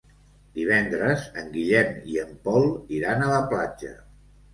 [0.59, 2.65] Divendres en Guillem i en Pol
[3.01, 3.93] iran a la platja.